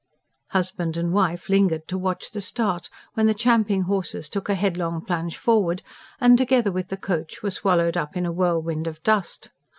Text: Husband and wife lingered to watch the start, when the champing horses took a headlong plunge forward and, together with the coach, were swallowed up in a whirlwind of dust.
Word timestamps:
Husband 0.47 0.97
and 0.97 1.13
wife 1.13 1.47
lingered 1.47 1.87
to 1.89 1.95
watch 1.95 2.31
the 2.31 2.41
start, 2.41 2.89
when 3.13 3.27
the 3.27 3.35
champing 3.35 3.83
horses 3.83 4.29
took 4.29 4.49
a 4.49 4.55
headlong 4.55 5.01
plunge 5.01 5.37
forward 5.37 5.83
and, 6.19 6.39
together 6.39 6.71
with 6.71 6.87
the 6.87 6.97
coach, 6.97 7.43
were 7.43 7.51
swallowed 7.51 7.95
up 7.95 8.17
in 8.17 8.25
a 8.25 8.31
whirlwind 8.31 8.87
of 8.87 9.03
dust. 9.03 9.51